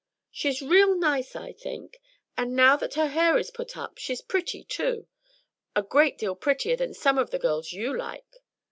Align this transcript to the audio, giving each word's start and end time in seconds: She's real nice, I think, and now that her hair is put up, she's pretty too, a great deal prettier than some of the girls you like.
She's 0.31 0.63
real 0.63 0.97
nice, 0.97 1.35
I 1.35 1.53
think, 1.53 2.01
and 2.35 2.55
now 2.55 2.75
that 2.75 2.95
her 2.95 3.09
hair 3.09 3.37
is 3.37 3.51
put 3.51 3.77
up, 3.77 3.99
she's 3.99 4.19
pretty 4.23 4.63
too, 4.63 5.07
a 5.75 5.83
great 5.83 6.17
deal 6.17 6.33
prettier 6.33 6.75
than 6.75 6.95
some 6.95 7.19
of 7.19 7.29
the 7.29 7.37
girls 7.37 7.71
you 7.71 7.95
like. 7.95 8.37